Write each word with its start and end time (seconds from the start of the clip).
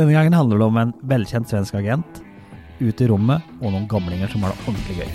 Denne 0.00 0.14
gangen 0.16 0.32
handler 0.32 0.56
det 0.56 0.64
om 0.64 0.76
en 0.80 0.92
velkjent 1.04 1.50
svensk 1.50 1.74
agent 1.76 2.22
ute 2.78 3.04
i 3.04 3.08
rommet 3.10 3.44
og 3.58 3.74
noen 3.74 3.84
gamlinger 3.84 4.30
som 4.32 4.46
har 4.46 4.54
det 4.54 4.62
ordentlig 4.70 4.94
gøy. 4.96 5.10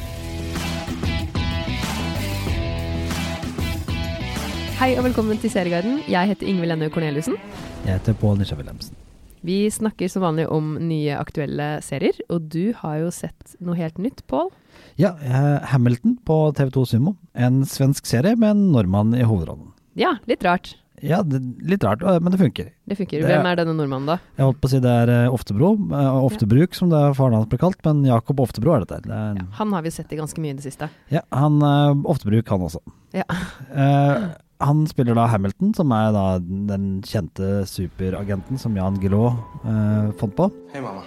Hei 4.78 4.92
og 5.00 5.08
velkommen 5.08 5.42
til 5.42 5.50
Serieguiden. 5.50 6.04
Jeg 6.06 6.30
heter 6.30 6.52
Ingvild 6.52 6.76
Ennø 6.76 6.92
Corneliussen. 6.94 7.40
Jeg 7.88 7.96
heter 7.96 8.20
Pål 8.22 8.38
Nisja 8.44 8.60
Wilhelmsen. 8.60 8.94
Vi 9.42 9.58
snakker 9.74 10.06
som 10.12 10.22
vanlig 10.28 10.46
om 10.54 10.76
nye 10.78 11.18
aktuelle 11.18 11.80
serier, 11.82 12.22
og 12.30 12.46
du 12.54 12.70
har 12.84 13.02
jo 13.08 13.10
sett 13.10 13.58
noe 13.58 13.80
helt 13.82 13.98
nytt, 13.98 14.22
Pål. 14.30 14.54
Ja, 15.02 15.16
eh, 15.18 15.66
Hamilton 15.74 16.20
på 16.30 16.44
TV2 16.62 16.86
Sumo. 16.94 17.18
En 17.34 17.64
svensk 17.66 18.06
serie 18.06 18.38
med 18.38 18.54
en 18.54 18.68
nordmann 18.78 19.18
i 19.18 19.26
hovedrollen. 19.26 19.74
Ja, 19.98 20.20
litt 20.30 20.46
rart. 20.46 20.76
Ja, 21.04 21.20
det, 21.28 21.42
litt 21.68 21.84
rart, 21.84 22.02
øh, 22.08 22.20
men 22.24 22.32
det 22.32 22.40
funker. 22.40 22.70
Det 22.88 22.96
funker. 22.98 23.20
Det- 23.22 23.28
Hvem 23.28 23.46
er 23.50 23.56
denne 23.60 23.74
nordmannen, 23.76 24.06
da? 24.08 24.18
Jeg 24.38 24.46
holdt 24.46 24.62
på 24.62 24.70
å 24.70 24.72
si 24.72 24.80
det 24.80 24.94
er 25.04 25.10
eh, 25.10 25.34
Oftebro, 25.34 25.74
Oftebruk, 25.76 26.24
Oftebruk 26.32 26.74
som 26.78 26.90
det 26.90 26.98
er 27.04 27.14
faren 27.18 27.34
hans 27.36 27.50
ble 27.52 27.58
kalt, 27.60 27.78
men 27.84 28.06
Jakob 28.06 28.40
Oftebro 28.40 28.76
er 28.78 28.86
dette. 28.86 29.02
Det 29.04 29.12
er, 29.12 29.36
Ja, 29.42 29.46
han 29.60 29.74
har 29.76 29.82
vi 29.84 29.92
sett 29.92 30.14
i 30.14 30.16
ganske 30.16 30.40
mye 30.40 30.54
i 30.56 30.58
det 30.62 30.64
siste. 30.64 30.90
ja, 31.12 31.22
han 31.32 31.60
eh, 31.62 31.94
Oftebruk, 32.06 32.48
han 32.50 32.62
også. 32.70 32.80
Ja. 33.14 33.24
Eh, 33.76 34.30
han 34.64 34.86
spiller 34.88 35.14
da 35.18 35.26
Hamilton, 35.28 35.74
som 35.76 35.92
er 35.92 36.14
da 36.16 36.40
den 36.40 37.02
kjente 37.04 37.66
superagenten 37.68 38.58
som 38.58 38.74
Jan 38.80 38.96
Guillaud 39.02 39.36
eh, 39.68 40.12
fant 40.16 40.34
på. 40.38 40.48
Hei, 40.72 40.80
mamma. 40.80 41.04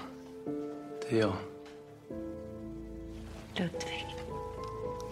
Det 1.01 1.17
er 1.17 1.21
jag. 1.23 1.33
Ludvig. 3.57 4.05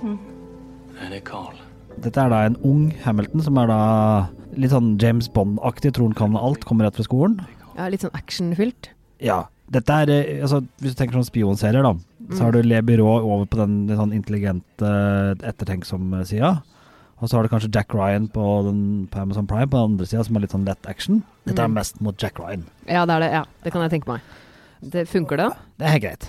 Nej, 0.03 1.11
det 1.11 1.17
är 1.17 1.21
Karl. 1.25 1.57
Dette 1.97 2.21
er 2.21 2.29
da 2.31 2.43
en 2.47 2.57
ung 2.63 2.91
Hamilton 3.03 3.43
som 3.43 3.57
er 3.63 3.67
da 3.73 3.81
litt 4.57 4.71
sånn 4.73 4.99
James 5.01 5.29
Bond-aktig, 5.29 5.93
tror 5.95 6.09
han 6.11 6.15
kan 6.15 6.37
alt, 6.37 6.65
kommer 6.65 6.85
rett 6.89 6.97
fra 6.97 7.05
skolen. 7.07 7.41
Ja, 7.77 7.89
Litt 7.93 8.01
sånn 8.07 8.15
actionfylt. 8.17 8.89
Ja. 9.21 9.45
Dette 9.71 9.91
er, 9.91 10.09
eh, 10.11 10.43
altså, 10.43 10.63
Hvis 10.81 10.95
du 10.95 11.01
tenker 11.03 11.19
sånn 11.19 11.27
spionserier, 11.29 11.83
da, 11.83 11.95
så 12.37 12.45
har 12.45 12.53
du 12.53 12.63
Le 12.63 12.81
Byrå 12.83 13.07
over 13.25 13.45
på 13.47 13.57
den 13.59 13.87
litt 13.89 13.99
sånn 13.99 14.15
intelligente, 14.15 14.91
ettertenksomme 15.43 16.25
sida. 16.27 16.63
Og 17.21 17.29
så 17.29 17.37
har 17.39 17.43
du 17.45 17.49
kanskje 17.49 17.73
Jack 17.73 17.95
Ryan 17.95 18.29
på, 18.29 18.45
den, 18.67 19.09
på 19.11 19.19
Amazon 19.23 19.47
Prime 19.47 19.67
på 19.67 19.77
den 19.79 19.93
andre 19.97 20.07
sida, 20.07 20.23
som 20.25 20.37
er 20.37 20.41
litt 20.45 20.53
sånn 20.53 20.67
lett 20.69 20.87
action. 20.87 21.23
Dette 21.47 21.59
er 21.65 21.69
Mm. 21.69 21.75
mest 21.75 22.01
mot 22.01 22.17
Jack 22.21 22.39
Ryan. 22.39 22.65
Ja, 22.87 23.07
det 23.07 23.15
er 23.15 23.21
det. 23.21 23.31
Ja, 23.33 23.45
Det 23.65 23.73
kan 23.73 23.83
jeg 23.89 23.91
tenke 24.03 24.09
meg. 24.09 24.21
Det 24.83 25.09
Funker 25.09 25.37
det? 25.37 25.51
Det 25.79 25.87
er 25.87 25.91
helt 25.99 26.03
greit. 26.05 26.29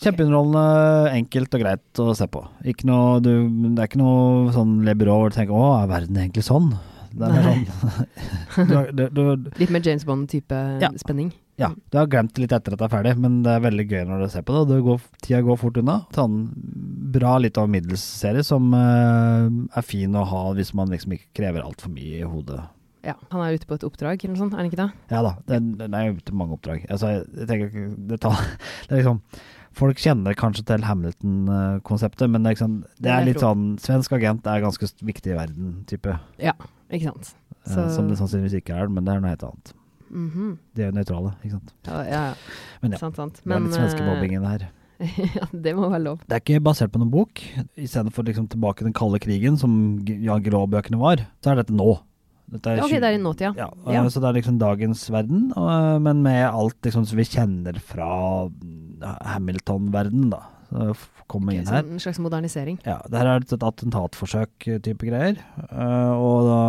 Kjempeunderholdende, 0.00 1.12
enkelt 1.16 1.54
og 1.54 1.60
greit 1.62 2.00
å 2.02 2.14
se 2.16 2.26
på. 2.26 2.42
Ikke 2.64 2.84
noe, 2.84 3.20
du, 3.20 3.48
det 3.74 3.78
er 3.80 3.88
ikke 3.88 4.00
noe 4.02 4.52
sånn 4.52 4.84
Le 4.84 4.94
Byrå 4.94 5.16
hvor 5.20 5.30
du 5.30 5.36
tenker 5.36 5.54
'Å, 5.56 5.82
er 5.84 5.88
verden 5.88 6.16
egentlig 6.16 6.44
sånn?' 6.44 6.76
Det 7.16 7.30
er 7.32 7.46
sånn 7.46 8.70
du, 8.70 8.76
du, 8.92 9.02
du, 9.16 9.50
Litt 9.60 9.72
mer 9.74 9.84
James 9.86 10.04
Bond-type 10.08 10.60
Ja. 10.82 10.90
spenning. 11.00 11.32
Ja, 11.56 11.70
du 11.72 11.96
har 11.96 12.08
glemt 12.12 12.34
det 12.36 12.42
litt 12.44 12.52
etter 12.52 12.74
at 12.74 12.80
det 12.82 12.84
er 12.84 12.92
ferdig, 12.92 13.14
men 13.16 13.38
det 13.46 13.54
er 13.56 13.62
veldig 13.64 13.86
gøy 13.88 14.02
når 14.10 14.26
du 14.26 14.28
ser 14.34 14.44
på 14.44 14.52
det. 14.58 14.74
det 14.74 14.82
går, 14.84 15.00
tida 15.24 15.38
går 15.46 15.56
fort 15.62 15.78
unna. 15.80 15.94
Sånn 16.12 16.34
bra 17.16 17.38
litt 17.40 17.56
av 17.56 17.70
middels 17.72 18.04
serie 18.04 18.44
som 18.44 18.68
uh, 18.76 19.48
er 19.72 19.86
fin 19.86 20.12
å 20.20 20.26
ha 20.28 20.42
hvis 20.58 20.74
man 20.76 20.92
liksom 20.92 21.14
ikke 21.16 21.30
krever 21.40 21.64
altfor 21.64 21.94
mye 21.96 22.20
i 22.20 22.28
hodet. 22.28 22.60
Ja, 23.06 23.14
Han 23.30 23.40
er 23.40 23.54
ute 23.56 23.68
på 23.70 23.76
et 23.78 23.84
oppdrag 23.86 24.18
eller 24.20 24.34
noe 24.34 24.42
sånt, 24.42 24.52
er 24.56 24.60
han 24.60 24.68
ikke 24.68 24.82
det? 24.82 24.88
Ja 25.14 25.20
da, 25.24 25.32
den, 25.48 25.76
den 25.78 25.94
er 25.96 26.12
ute 26.12 26.32
på 26.32 26.36
mange 26.42 26.56
oppdrag. 26.58 26.84
Altså, 26.90 27.14
jeg, 27.14 27.26
jeg 27.38 27.48
tenker 27.48 27.92
det, 28.10 28.20
tar, 28.24 28.40
det 28.90 28.92
er 28.92 29.00
liksom 29.00 29.22
Folk 29.76 29.98
kjenner 30.00 30.32
kanskje 30.34 30.64
til 30.70 30.84
Hamilton-konseptet, 30.88 32.30
men 32.32 32.42
det 32.44 32.50
er, 32.50 32.54
liksom, 32.56 32.76
det 33.02 33.10
er 33.12 33.24
litt 33.26 33.42
sånn 33.42 33.64
Svensk 33.82 34.14
agent 34.16 34.46
er 34.48 34.62
ganske 34.64 34.88
viktig 35.04 35.34
i 35.34 35.36
verden, 35.36 35.82
type. 35.90 36.14
Ja, 36.40 36.54
ikke 36.90 37.10
sant. 37.10 37.34
Eh, 37.66 37.72
Så- 37.74 37.90
Som 37.96 38.08
det 38.08 38.16
sannsynligvis 38.18 38.54
ikke 38.62 38.74
er, 38.78 38.88
men 38.88 39.04
det 39.04 39.14
er 39.14 39.20
noe 39.20 39.28
helt 39.34 39.42
annet. 39.44 39.72
Mhm. 40.10 40.58
De 40.74 40.82
er 40.82 40.92
jo 40.92 40.96
nøytrale, 40.96 41.34
ikke 41.44 41.50
sant. 41.50 41.72
Ja, 41.86 42.02
ja, 42.04 42.10
ja. 42.30 42.34
Men 42.80 42.92
ja, 42.92 42.98
Sant, 42.98 43.16
sant. 43.16 43.40
det 43.44 43.52
er 43.52 43.60
litt 43.60 43.74
eh, 43.76 43.80
svenskemobbing 43.80 44.32
i 44.36 44.40
det 44.40 44.48
her. 44.54 44.68
ja, 45.36 45.46
det 45.52 45.74
må 45.76 45.90
være 45.90 46.02
lov. 46.04 46.20
Det 46.26 46.32
er 46.32 46.40
ikke 46.40 46.62
basert 46.64 46.90
på 46.92 46.98
noen 47.02 47.10
bok. 47.10 47.42
Istedenfor 47.76 48.24
liksom 48.24 48.48
tilbake 48.48 48.78
til 48.78 48.86
den 48.86 48.94
kalde 48.94 49.18
krigen, 49.20 49.58
som 49.58 49.98
Jan 50.06 50.42
Grå-bøkene 50.42 50.96
var, 50.98 51.16
så 51.42 51.52
er 51.52 51.56
dette 51.56 51.74
nå. 51.76 51.98
Dette 52.48 52.66
er 52.70 52.78
Ok, 52.80 52.88
tjue- 52.92 53.00
det 53.02 53.08
er 53.10 53.18
i 53.18 53.22
nåtida. 53.22 53.56
ja, 53.56 53.68
Ja. 53.92 54.04
øh, 54.04 54.08
Så 54.08 54.20
det 54.22 54.28
er 54.30 54.40
liksom 54.40 54.58
dagens 54.58 55.10
verden, 55.10 55.52
men 56.02 56.22
med 56.22 56.46
alt 56.48 56.80
liksom 56.82 57.04
som 57.04 57.16
vi 57.18 57.24
kjenner 57.24 57.76
fra 57.80 58.48
Hamilton-verdenen, 59.02 60.30
da. 60.34 60.42
Komme 61.30 61.52
okay, 61.52 61.62
inn 61.62 61.70
her. 61.70 61.84
en 61.86 62.02
slags 62.02 62.18
modernisering. 62.22 62.78
Ja, 62.86 62.98
det 63.06 63.20
her 63.20 63.30
er 63.30 63.44
et 63.44 63.54
attentatforsøk-type 63.54 65.06
greier. 65.08 65.38
øh, 65.70 66.12
og 66.16 66.48
da 66.50 66.60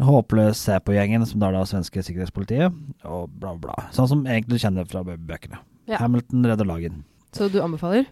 en 0.00 0.08
håpløs 0.08 0.62
se-på-gjengen, 0.66 1.24
som 1.28 1.40
da 1.40 1.50
er 1.50 1.58
da 1.58 1.66
svenske 1.68 2.02
sikkerhetspolitiet, 2.04 2.74
og 3.04 3.28
bla, 3.38 3.54
bla. 3.60 3.76
Sånn 3.94 4.08
som 4.10 4.24
egentlig 4.26 4.58
du 4.58 4.64
kjenner 4.64 4.88
fra 4.88 5.04
bøkene. 5.04 5.60
Ja. 5.90 6.00
Hamilton 6.00 6.46
redder 6.48 6.68
lagen. 6.68 7.04
Så 7.36 7.48
du 7.52 7.60
anbefaler? 7.62 8.08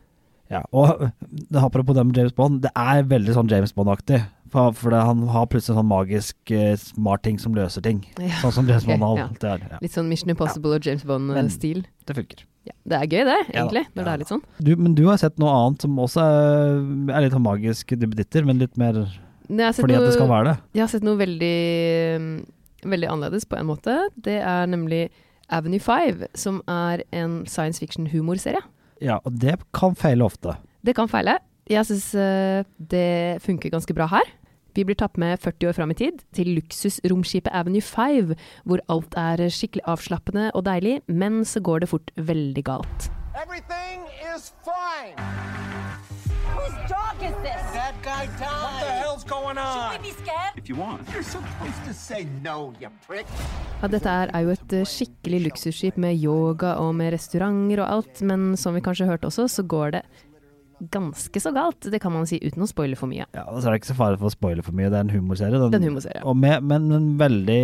Ja, 0.51 0.65
og 0.75 1.07
det 1.53 1.63
apropos 1.63 1.97
det 1.97 2.05
med 2.07 2.17
James 2.19 2.35
Bond, 2.37 2.61
det 2.65 2.73
er 2.75 3.07
veldig 3.09 3.37
sånn 3.37 3.51
James 3.51 3.73
Bond-aktig. 3.77 4.21
For, 4.51 4.75
for 4.75 4.91
det, 4.91 5.01
han 5.07 5.23
har 5.31 5.47
plutselig 5.47 5.79
sånn 5.79 5.87
magisk 5.87 6.53
uh, 6.53 6.75
smart 6.81 7.23
ting 7.23 7.39
som 7.39 7.55
løser 7.55 7.85
ting. 7.87 8.03
Ja. 8.19 8.35
Sånn 8.43 8.57
som 8.59 8.71
James 8.71 8.87
okay, 8.87 8.99
Bond 8.99 9.23
ja. 9.23 9.29
er. 9.55 9.67
Ja. 9.77 9.83
Litt 9.85 9.95
sånn 9.95 10.11
Mission 10.11 10.35
Impossible 10.35 10.75
og 10.75 10.87
James 10.87 11.07
Bond-stil. 11.07 11.85
Det 12.07 12.19
funker. 12.19 12.50
Ja. 12.69 12.75
Det 12.85 12.97
er 12.99 13.09
gøy, 13.09 13.23
det, 13.25 13.39
Ja 13.55 13.63
egentlig, 13.63 13.87
når 13.95 14.03
ja 14.03 14.07
det 14.07 14.13
er 14.13 14.23
litt 14.23 14.31
sånn. 14.31 14.43
Du, 14.61 14.71
men 14.77 14.95
du 14.99 15.05
har 15.09 15.19
sett 15.21 15.39
noe 15.41 15.53
annet 15.57 15.85
som 15.87 15.99
også 16.03 16.25
er, 16.25 16.81
er 17.15 17.25
litt 17.25 17.37
magisk 17.41 17.95
duppeditter, 17.97 18.45
men 18.49 18.61
litt 18.61 18.77
mer 18.81 19.03
fordi 19.51 19.97
noe, 19.97 19.99
at 19.99 20.07
det 20.07 20.15
skal 20.15 20.29
være 20.31 20.47
det. 20.47 20.57
Jeg 20.77 20.85
har 20.85 20.91
sett 20.93 21.07
noe 21.07 21.19
veldig, 21.19 21.55
mm, 22.23 22.35
veldig 22.93 23.09
annerledes 23.11 23.49
på 23.51 23.59
en 23.59 23.67
måte. 23.67 23.97
Det 24.15 24.37
er 24.39 24.69
nemlig 24.71 25.09
Avenue 25.51 25.83
5, 25.83 26.29
som 26.39 26.61
er 26.71 27.03
en 27.17 27.41
science 27.51 27.83
fiction-humorserie. 27.83 28.61
Ja, 29.03 29.19
og 29.25 29.41
det 29.43 29.57
kan 29.75 29.97
feile 29.99 30.29
ofte. 30.29 30.55
Det 30.87 30.95
kan 30.95 31.11
feile. 31.11 31.41
Jeg 31.71 31.89
syns 31.89 32.07
det 32.93 33.43
funker 33.43 33.73
ganske 33.73 33.95
bra 33.97 34.07
her. 34.13 34.31
Vi 34.75 34.85
blir 34.87 34.99
tatt 34.99 35.19
med 35.21 35.41
40 35.41 35.71
år 35.71 35.77
fram 35.77 35.95
i 35.95 35.99
tid, 35.99 36.23
til 36.37 36.53
luksusromskipet 36.59 37.53
Avenue 37.53 37.85
5, 37.85 38.35
hvor 38.65 38.83
alt 38.93 39.17
er 39.19 39.47
skikkelig 39.51 39.87
avslappende 39.91 40.51
og 40.55 40.65
deilig, 40.69 41.01
men 41.09 41.43
så 41.45 41.61
går 41.61 41.85
det 41.85 41.93
fort 41.93 42.13
veldig 42.17 42.65
galt. 42.65 43.11
Everything 43.41 44.07
is 44.35 44.53
fine. 44.67 45.17
Whose 46.51 46.75
dog 46.91 47.17
is 47.23 47.37
this? 47.47 47.63
That 47.73 47.95
guy 48.03 48.27
died. 48.39 48.65
What 48.65 48.81
the 48.83 48.95
hell's 49.03 49.25
going 49.25 49.59
on? 49.59 49.93
Should 49.93 50.03
we 50.03 50.11
be 50.11 50.15
scared? 50.23 50.53
If 50.57 50.69
you 50.69 50.77
want. 50.77 51.09
You're 51.13 51.23
supposed 51.23 51.83
to 51.87 51.95
say 51.95 52.27
no, 52.43 52.75
you 52.81 52.91
prick. 53.07 53.27
Ja, 53.81 53.89
dette 53.89 54.11
er 54.11 54.33
er 54.35 54.45
jo 54.45 54.51
et 54.57 54.73
eh, 54.77 54.85
skikkelig 54.85 55.41
luksusskip 55.47 55.97
med 55.97 56.19
yoga 56.21 56.75
og 56.83 56.95
med 56.99 57.15
restauranter 57.15 57.85
og 57.85 57.93
alt, 57.95 58.23
men 58.23 58.57
som 58.57 58.75
vi 58.75 58.83
kanskje 58.85 59.09
hørte 59.09 59.31
også, 59.31 59.49
så 59.49 59.63
går 59.63 59.97
det 59.97 60.03
ganske 60.81 61.41
så 61.43 61.53
galt. 61.55 61.87
Det 61.93 62.01
kan 62.03 62.13
man 62.15 62.27
si 62.29 62.39
uten 62.43 62.65
å 62.65 62.69
spoile 62.69 62.97
for 62.99 63.11
mye. 63.11 63.27
Ja, 63.37 63.45
så 63.53 63.69
er 63.69 63.75
det 63.75 63.81
ikke 63.83 63.91
så 63.93 63.97
fare 63.99 64.19
for 64.21 64.31
å 64.31 64.33
spoile 64.33 64.65
for 64.65 64.77
mye. 64.77 64.89
Det 64.93 64.99
er 64.99 65.07
en 65.07 65.13
humorserie. 65.13 65.59
Den, 65.59 65.73
Det 65.73 65.79
er 65.79 65.83
en 65.83 65.89
humorserie. 65.91 66.23
Og 66.25 66.37
med, 66.41 66.67
men 66.67 66.89
en 66.97 67.09
veldig 67.21 67.63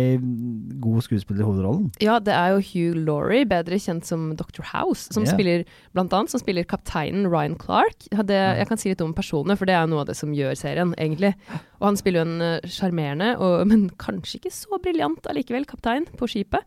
god 0.83 1.05
skuespiller 1.05 1.43
i 1.43 1.47
hovedrollen. 1.47 1.89
Ja, 2.03 2.19
det 2.23 2.35
er 2.35 2.53
jo 2.55 2.63
Hugh 2.69 2.99
Laurie, 3.07 3.47
bedre 3.49 3.79
kjent 3.81 4.07
som 4.09 4.29
Dr. 4.39 4.63
House, 4.71 5.09
som 5.13 5.25
yeah. 5.25 5.33
spiller 5.33 5.65
blant 5.97 6.13
annet 6.13 6.33
som 6.33 6.41
spiller 6.41 6.67
kapteinen 6.67 7.29
Ryan 7.31 7.57
Clark. 7.59 8.07
Det, 8.07 8.41
jeg 8.61 8.69
kan 8.69 8.81
si 8.81 8.93
litt 8.93 9.03
om 9.05 9.15
personene, 9.17 9.57
for 9.59 9.69
det 9.69 9.77
er 9.77 9.89
noe 9.89 10.05
av 10.05 10.11
det 10.11 10.17
som 10.19 10.35
gjør 10.35 10.57
serien, 10.59 10.93
egentlig. 10.97 11.33
Og 11.81 11.89
han 11.89 11.99
spiller 11.99 12.23
jo 12.23 12.27
en 12.29 12.45
eh, 12.45 12.69
sjarmerende, 12.71 13.33
men 13.71 13.87
kanskje 14.01 14.41
ikke 14.41 14.53
så 14.53 14.81
briljant 14.83 15.29
allikevel, 15.29 15.67
kaptein 15.69 16.07
på 16.17 16.29
skipet. 16.29 16.65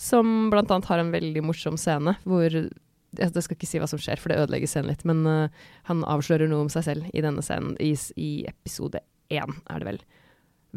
Som 0.00 0.48
blant 0.52 0.70
annet 0.72 0.88
har 0.88 1.02
en 1.02 1.12
veldig 1.12 1.42
morsom 1.44 1.76
scene 1.76 2.14
hvor 2.24 2.54
jeg 3.18 3.32
skal 3.34 3.56
ikke 3.56 3.68
si 3.68 3.80
hva 3.82 3.88
som 3.90 4.00
skjer, 4.00 4.20
for 4.20 4.32
det 4.32 4.38
ødelegger 4.42 4.70
scenen 4.70 4.92
litt, 4.92 5.04
men 5.08 5.24
uh, 5.26 5.68
han 5.88 6.04
avslører 6.06 6.50
noe 6.50 6.66
om 6.66 6.72
seg 6.72 6.86
selv 6.86 7.10
i 7.10 7.24
denne 7.24 7.42
scenen, 7.44 7.74
i, 7.82 7.92
i 8.20 8.30
episode 8.50 9.02
én, 9.32 9.56
er 9.70 9.82
det 9.82 9.88
vel. 9.88 10.00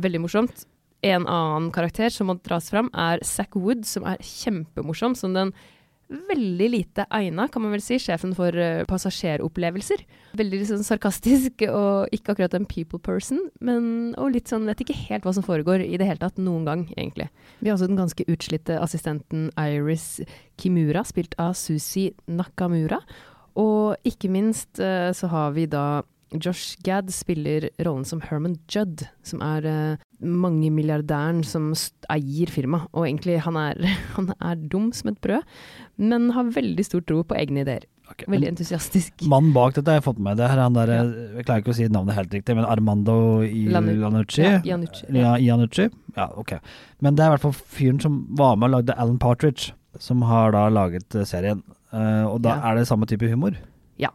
Veldig 0.04 0.24
morsomt. 0.24 0.66
En 1.04 1.28
annen 1.28 1.70
karakter 1.76 2.14
som 2.14 2.30
må 2.32 2.38
dras 2.42 2.70
fram, 2.72 2.90
er 2.96 3.22
Zack 3.28 3.58
Wood, 3.60 3.84
som 3.86 4.06
er 4.08 4.22
kjempemorsom. 4.24 5.18
Som 5.20 5.36
den 5.36 5.52
veldig 6.14 6.68
lite 6.70 7.06
egna, 7.14 7.48
kan 7.52 7.64
man 7.64 7.74
vel 7.74 7.84
si, 7.84 7.98
sjefen 8.02 8.36
for 8.38 8.56
eh, 8.60 8.84
passasjeropplevelser. 8.90 10.04
Veldig 10.40 10.62
liksom 10.62 10.84
sarkastisk 10.86 11.66
og 11.70 12.14
ikke 12.16 12.36
akkurat 12.36 12.56
en 12.58 12.68
people 12.70 13.02
person, 13.04 13.42
men 13.64 14.14
og 14.22 14.34
litt 14.36 14.52
sånn 14.52 14.68
vet 14.70 14.86
ikke 14.86 14.98
helt 15.08 15.28
hva 15.28 15.36
som 15.36 15.46
foregår 15.46 15.84
i 15.86 15.98
det 16.00 16.08
hele 16.10 16.22
tatt 16.22 16.40
noen 16.42 16.68
gang, 16.70 16.88
egentlig. 16.96 17.30
Vi 17.60 17.70
har 17.70 17.78
også 17.78 17.90
den 17.92 18.00
ganske 18.00 18.28
utslitte 18.30 18.80
assistenten 18.82 19.50
Iris 19.60 20.22
Kimura, 20.62 21.06
spilt 21.08 21.38
av 21.42 21.56
Susi 21.58 22.12
Nakamura. 22.30 23.02
Og 23.60 24.08
ikke 24.08 24.32
minst 24.34 24.82
eh, 24.82 25.12
så 25.14 25.30
har 25.30 25.54
vi 25.58 25.68
da 25.70 26.04
Josh 26.42 26.78
Gad 26.84 27.12
spiller 27.14 27.70
rollen 27.86 28.06
som 28.06 28.22
Herman 28.22 28.58
Judd, 28.72 29.04
som 29.24 29.42
er 29.46 29.66
uh, 29.68 30.04
mangemilliardæren 30.24 31.44
som 31.46 31.72
eier 32.14 32.50
firmaet. 32.52 32.88
Og 32.94 33.06
egentlig, 33.08 33.40
han 33.46 33.58
er, 33.60 33.80
han 34.18 34.32
er 34.40 34.56
dum 34.72 34.92
som 34.96 35.12
et 35.14 35.20
brød, 35.24 35.44
men 35.98 36.32
har 36.36 36.54
veldig 36.56 36.86
stor 36.88 37.04
tro 37.06 37.22
på 37.28 37.38
egne 37.38 37.64
ideer. 37.66 37.86
Okay, 38.12 38.28
Veldig 38.28 38.50
entusiastisk. 38.52 39.14
Mannen 39.32 39.54
bak 39.56 39.78
dette 39.78 39.90
har 39.94 40.02
jeg 40.02 40.06
fått 40.10 40.20
med. 40.22 40.36
Det 40.38 40.50
her 40.52 40.60
er 40.60 40.66
han 40.68 40.76
der, 40.76 40.92
Jeg 41.38 41.46
klarer 41.48 41.64
ikke 41.64 41.72
å 41.74 41.78
si 41.78 41.86
navnet 41.88 42.18
helt 42.18 42.34
riktig, 42.36 42.56
men 42.58 42.68
Armando 42.68 43.16
Ilanucci? 43.48 44.44
Ja, 44.44 44.58
Iannucci, 44.68 45.06
ja. 45.08 45.22
Ja, 45.22 45.32
Iannucci? 45.40 45.88
Ja, 46.18 46.28
ok. 46.38 46.58
Men 47.02 47.16
det 47.16 47.24
er 47.24 47.32
i 47.32 47.36
hvert 47.38 47.46
fall 47.48 47.56
fyren 47.78 48.02
som 48.04 48.20
var 48.38 48.58
med 48.60 48.70
og 48.70 48.76
lagde 48.80 48.98
Alan 49.00 49.18
Partridge. 49.24 49.72
som 50.02 50.24
har 50.26 50.52
da 50.56 50.66
laget 50.74 51.14
eh, 51.16 51.22
serien. 51.30 51.60
Uh, 51.94 52.26
og 52.26 52.40
da 52.42 52.56
Ja. 52.58 52.72
er 52.72 52.80
det 52.80 52.88
samme 52.90 53.06
type 53.06 53.28
humor. 53.30 53.54
Ja, 54.02 54.10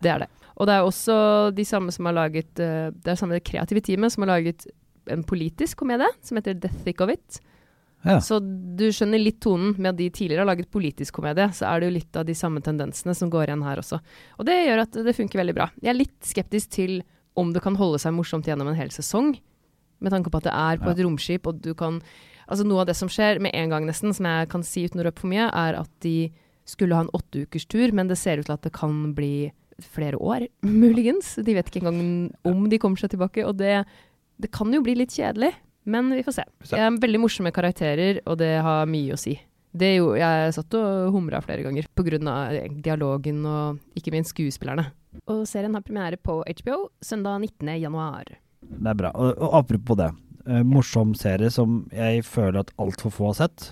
Det 0.00 0.10
er 0.12 0.18
det. 0.22 0.28
Og 0.60 0.68
det 0.68 0.76
er 0.76 0.84
også 0.84 1.14
de 1.56 1.64
samme 1.64 1.92
som 1.94 2.04
har 2.10 2.16
laget 2.18 2.60
eh, 2.60 2.90
Det 2.92 3.14
er 3.14 3.16
samme 3.18 3.38
kreative 3.40 3.80
teamet 3.86 4.12
som 4.12 4.26
har 4.26 4.34
laget 4.36 4.66
en 5.10 5.22
politisk 5.24 5.80
komedie 5.80 6.06
som 6.22 6.36
heter 6.36 6.58
The 6.60 6.68
Thick 6.84 7.00
of 7.00 7.10
It. 7.10 7.40
Ja. 8.04 8.18
Så 8.24 8.38
du 8.40 8.86
skjønner 8.92 9.20
litt 9.20 9.40
tonen 9.44 9.74
med 9.76 9.90
at 9.90 9.98
de 9.98 10.06
tidligere 10.12 10.44
har 10.44 10.48
laget 10.48 10.70
politisk 10.72 11.18
komedie, 11.18 11.48
så 11.56 11.66
er 11.68 11.80
det 11.80 11.88
jo 11.90 11.94
litt 11.98 12.16
av 12.16 12.24
de 12.28 12.36
samme 12.36 12.62
tendensene 12.64 13.12
som 13.16 13.32
går 13.32 13.48
igjen 13.50 13.64
her 13.66 13.80
også. 13.82 13.98
Og 14.38 14.46
det 14.48 14.56
gjør 14.62 14.84
at 14.86 15.00
det 15.08 15.16
funker 15.16 15.40
veldig 15.42 15.56
bra. 15.56 15.66
Jeg 15.82 15.92
er 15.92 15.98
litt 15.98 16.16
skeptisk 16.24 16.70
til 16.76 17.00
om 17.40 17.52
det 17.52 17.60
kan 17.64 17.76
holde 17.80 18.00
seg 18.00 18.14
morsomt 18.16 18.48
gjennom 18.48 18.70
en 18.70 18.78
hel 18.78 18.92
sesong, 18.94 19.34
med 20.00 20.14
tanke 20.14 20.32
på 20.32 20.40
at 20.40 20.48
det 20.48 20.54
er 20.56 20.80
på 20.80 20.88
Ja. 20.88 20.94
et 20.96 21.04
romskip, 21.04 21.46
og 21.46 21.60
du 21.64 21.74
kan 21.74 22.00
Altså 22.50 22.64
noe 22.66 22.80
av 22.82 22.86
det 22.88 22.96
som 22.98 23.06
skjer 23.06 23.38
med 23.38 23.52
en 23.54 23.70
gang 23.70 23.84
nesten, 23.86 24.10
som 24.12 24.26
jeg 24.26 24.48
kan 24.50 24.64
si 24.66 24.82
uten 24.82 24.98
å 24.98 25.04
røpe 25.06 25.20
for 25.20 25.30
mye, 25.30 25.44
er 25.54 25.76
at 25.78 25.90
de 26.02 26.32
skulle 26.66 26.96
ha 26.96 27.04
en 27.04 27.12
åtteukerstur, 27.14 27.92
men 27.94 28.08
det 28.08 28.18
ser 28.18 28.40
ut 28.40 28.46
til 28.48 28.56
at 28.56 28.62
det 28.66 28.72
kan 28.74 29.14
bli 29.14 29.52
flere 29.84 30.18
år, 30.20 30.46
muligens. 30.66 31.34
De 31.44 31.54
vet 31.56 31.68
ikke 31.70 31.82
engang 31.84 32.30
om 32.46 32.64
de 32.70 32.78
kommer 32.82 33.00
seg 33.00 33.12
tilbake, 33.14 33.44
og 33.46 33.56
det, 33.60 33.84
det 34.40 34.50
kan 34.54 34.72
jo 34.74 34.82
bli 34.84 34.96
litt 35.00 35.14
kjedelig. 35.16 35.52
Men 35.90 36.10
vi 36.12 36.22
får 36.22 36.36
se. 36.36 36.44
Jeg 36.70 36.82
er 36.84 36.98
veldig 37.00 37.22
morsomme 37.22 37.52
karakterer, 37.56 38.20
og 38.28 38.36
det 38.42 38.58
har 38.62 38.88
mye 38.90 39.14
å 39.16 39.20
si. 39.20 39.38
Det 39.72 39.94
jo, 39.96 40.10
jeg 40.18 40.52
satt 40.56 40.74
og 40.74 41.12
humra 41.14 41.38
flere 41.44 41.62
ganger 41.62 41.86
pga. 41.94 42.18
dialogen 42.82 43.44
og 43.46 43.78
ikke 43.96 44.12
minst 44.12 44.34
skuespillerne. 44.34 44.88
Og 45.30 45.44
serien 45.48 45.74
har 45.74 45.82
premiere 45.86 46.18
på 46.18 46.40
HBO 46.44 46.90
søndag 47.02 47.40
19. 47.40 47.70
januar. 47.80 48.24
Det 48.60 48.90
er 48.90 48.98
bra. 48.98 49.12
Og, 49.14 49.38
og 49.38 49.54
apropos 49.62 49.96
det. 49.98 50.10
eh, 50.46 50.62
morsom 50.66 51.14
serie 51.14 51.50
som 51.50 51.84
jeg 51.94 52.24
føler 52.26 52.60
at 52.60 52.74
altfor 52.78 53.10
få 53.14 53.30
har 53.30 53.38
sett. 53.46 53.70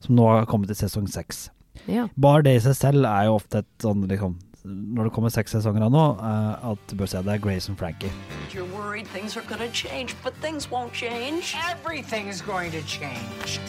Som 0.00 0.16
nå 0.16 0.26
har 0.28 0.46
kommet 0.46 0.70
til 0.70 0.76
sesong 0.84 1.06
seks. 1.10 1.48
Ja. 1.90 2.08
Bare 2.16 2.44
det 2.46 2.56
i 2.56 2.62
seg 2.64 2.76
selv 2.78 3.06
er 3.08 3.26
jo 3.28 3.38
ofte 3.40 3.64
et 3.64 3.82
sånn 3.82 4.04
liksom 4.08 4.38
Når 4.64 5.04
det 5.04 5.12
kommer 5.12 5.28
seks 5.28 5.52
sesonger 5.52 5.82
av 5.84 5.90
nå, 5.92 6.02
eh, 6.24 6.70
at 6.70 6.78
du 6.90 6.96
bør 6.96 7.06
se 7.06 7.18
det 7.22 7.34
er 7.34 7.38
Grace 7.38 7.68
and 7.68 7.76
Frankie. 7.78 8.08
You're 8.54 8.64
worried 8.72 9.06
things 9.12 9.36
are 9.36 9.44
gonna 9.48 9.68
change, 9.72 10.16
but 10.24 10.32
things 10.40 10.70
won't 10.72 10.92
change. 10.94 11.54
Everything's 11.74 12.40
going 12.40 12.72
to 12.72 12.80
change. 12.88 13.60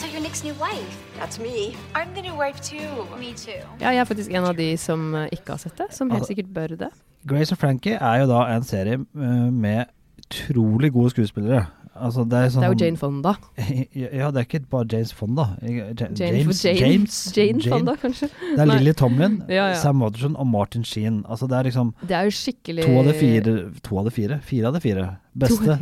So 0.00 0.06
your 0.06 0.20
Nick's 0.22 0.42
new 0.44 0.54
wife? 0.60 0.96
That's 1.20 1.38
me. 1.38 1.76
I'm 1.94 2.14
the 2.14 2.22
new 2.22 2.34
wife 2.34 2.60
too. 2.62 3.04
Me 3.20 3.34
too. 3.34 3.60
ja, 3.80 3.88
jeg 3.90 3.98
er 3.98 4.04
faktisk 4.04 4.30
en 4.30 4.44
av 4.44 4.56
de 4.56 4.76
som 4.76 5.14
eh, 5.14 5.28
ikke 5.32 5.52
har 5.52 5.58
sett 5.58 5.76
det, 5.78 5.86
som 5.94 6.10
helt 6.10 6.20
Altså- 6.22 6.32
sikkert 6.34 6.54
bør 6.54 6.66
det. 6.86 6.88
Grace 7.28 7.52
and 7.52 7.58
Frankie 7.58 7.94
er 8.00 8.20
jo 8.22 8.26
da 8.26 8.40
en 8.56 8.64
serie 8.64 8.94
eh, 8.94 9.52
med 9.52 9.84
utrolig 10.18 10.92
gode 10.92 11.10
skuespillere. 11.10 11.66
Altså, 12.02 12.24
det 12.28 12.38
er 12.38 12.50
sånn 12.52 12.62
Det 12.62 12.68
er 12.68 12.74
jo 12.74 12.84
Jane 12.84 13.00
Fonda. 13.00 13.32
Ja, 14.20 14.30
det 14.34 14.40
er 14.42 14.46
ikke 14.46 14.60
bare 14.72 14.86
James 14.92 15.12
Fonda. 15.16 15.46
James, 15.62 16.60
Jane, 16.64 16.80
James 16.80 17.16
Jane 17.36 17.62
Fonda, 17.64 17.94
kanskje. 18.00 18.28
Det 18.42 18.60
er. 18.62 18.72
Lily 18.72 18.94
Tomlin, 18.96 19.38
Ja, 19.48 19.70
ja. 19.72 19.78
Sam 19.80 20.02
Waterson 20.04 20.36
og 20.36 20.46
Martin 20.50 20.84
Sheen. 20.86 21.22
Altså, 21.24 21.48
det 21.50 21.58
er 21.58 21.68
liksom 21.70 21.94
Det 22.02 22.16
er 22.18 22.28
jo 22.28 22.36
skikkelig 22.36 22.86
to 22.86 22.98
av 23.00 23.10
de 23.10 23.16
fire 23.20 23.56
To 23.88 24.00
av 24.00 24.08
de 24.10 24.14
fire? 24.18 24.40
Fire 24.46 24.70
av 24.70 24.76
de 24.78 24.84
fire 24.84 25.06
beste. 25.36 25.78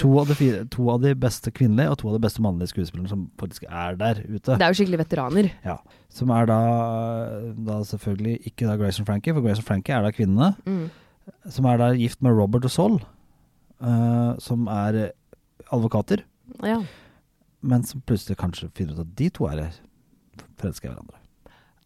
To 0.00 0.12
av 0.20 0.30
de 0.30 0.38
fire. 0.38 0.62
To, 0.72 0.88
av 0.94 1.02
de 1.04 1.14
beste 1.26 1.52
kvinnelige 1.54 1.92
og 1.92 2.00
to 2.00 2.12
av 2.12 2.16
de 2.18 2.22
beste 2.24 2.44
mannlige 2.44 2.72
skuespillerne 2.72 3.10
som 3.10 3.26
faktisk 3.40 3.66
er 3.68 3.98
der 4.00 4.22
ute. 4.24 4.54
Det 4.54 4.62
er 4.62 4.72
jo 4.72 4.78
skikkelig 4.80 5.02
veteraner. 5.04 5.50
Ja. 5.66 5.76
Som 6.12 6.32
er 6.32 6.48
da, 6.48 6.62
da 7.68 7.82
selvfølgelig 7.84 8.38
ikke 8.48 8.68
da 8.68 8.78
Grace 8.80 9.02
and 9.02 9.08
Frankie, 9.10 9.34
for 9.36 9.44
Grace 9.44 9.60
and 9.60 9.68
Frankie 9.68 9.96
er 9.96 10.06
da 10.06 10.14
kvinnene. 10.14 10.54
Mm. 10.64 10.88
Som 11.52 11.68
er 11.68 11.80
da 11.80 11.92
gift 11.98 12.22
med 12.24 12.36
Robert 12.36 12.64
og 12.68 12.72
Sol, 12.74 13.00
Uh, 13.78 14.34
som 14.42 14.64
er 14.66 15.12
advokater. 15.72 16.24
Ja. 16.64 16.80
Men 17.60 17.82
som 17.84 18.00
plutselig 18.06 18.36
kanskje 18.38 18.70
finner 18.74 18.94
ut 18.94 19.00
at 19.06 19.14
de 19.18 19.30
to 19.30 19.48
er 19.50 19.64
forelska 20.58 20.88
i 20.88 20.92
hverandre. 20.92 21.14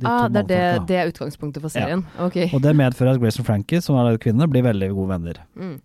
De 0.00 0.06
Ah, 0.08 0.26
det, 0.29 0.43
er 0.44 0.49
det, 0.50 0.87
det 0.88 0.96
er 0.99 1.11
utgangspunktet 1.12 1.62
for 1.62 1.70
serien? 1.73 2.02
Ok. 2.19 2.37
Og 2.55 2.61
det 2.64 2.73
medfører 2.76 3.14
at 3.14 3.20
Grace 3.23 3.38
og 3.40 3.46
Frankie, 3.46 3.81
som 3.84 3.96
er 4.00 4.17
kvinner, 4.19 4.49
blir 4.50 4.64
veldig 4.67 4.88
gode 4.96 5.08
venner. 5.14 5.40
Mm. 5.55 5.76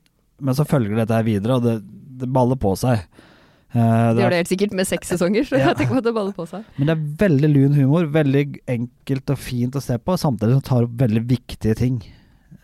Men 0.42 0.56
så 0.58 0.66
følger 0.66 0.96
dette 0.98 1.14
her 1.14 1.26
videre, 1.28 1.58
og 1.60 1.64
det, 1.66 1.76
det 2.22 2.30
baller 2.34 2.56
på 2.62 2.72
seg. 2.80 3.04
Uh, 3.76 4.14
Det 4.14 4.16
det 4.16 4.22
gjør 4.24 4.30
det 4.34 4.38
helt 4.42 4.52
sikkert 4.54 4.74
med 4.80 4.88
seks 4.88 5.10
sesonger, 5.12 5.44
så 5.46 5.58
Ja. 5.60 5.68
jeg 5.74 5.78
tenker 5.82 5.98
på 5.98 6.02
at 6.02 6.08
det 6.08 6.14
baller 6.16 6.34
på 6.34 6.46
seg. 6.48 6.64
men 6.78 6.88
det 6.88 6.94
er 6.96 7.28
veldig 7.28 7.50
lun 7.54 7.74
humor, 7.76 8.06
veldig 8.16 8.44
enkelt 8.68 9.30
og 9.36 9.38
fint 9.44 9.76
å 9.76 9.82
se 9.84 9.98
på, 10.00 10.16
samtidig 10.18 10.54
som 10.56 10.62
tar 10.62 10.84
opp 10.88 10.96
veldig 10.98 11.24
viktige 11.28 11.76
ting. 11.76 12.00